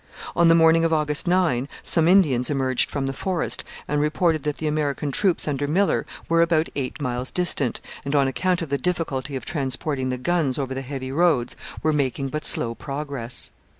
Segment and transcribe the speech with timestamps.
[0.35, 4.57] On the morning of August 9 some Indians emerged from the forest and reported that
[4.57, 8.79] the American troops under Miller were about eight miles distant, and, on account of the
[8.79, 13.51] difficulty of transporting the guns over the heavy roads, were making but slow progress.